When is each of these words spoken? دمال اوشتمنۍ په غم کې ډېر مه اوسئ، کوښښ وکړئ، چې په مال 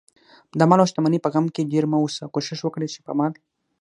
دمال 0.59 0.79
اوشتمنۍ 0.81 1.19
په 1.23 1.29
غم 1.33 1.45
کې 1.55 1.69
ډېر 1.71 1.85
مه 1.91 1.97
اوسئ، 2.01 2.23
کوښښ 2.33 2.59
وکړئ، 2.63 2.87
چې 2.93 2.99
په 3.05 3.11
مال 3.19 3.33